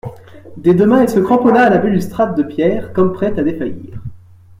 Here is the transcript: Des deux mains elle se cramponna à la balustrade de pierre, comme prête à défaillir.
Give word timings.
Des 0.57 0.73
deux 0.73 0.87
mains 0.87 1.03
elle 1.03 1.09
se 1.09 1.19
cramponna 1.19 1.61
à 1.65 1.69
la 1.69 1.77
balustrade 1.77 2.35
de 2.35 2.41
pierre, 2.41 2.91
comme 2.91 3.13
prête 3.13 3.37
à 3.37 3.43
défaillir. 3.43 4.01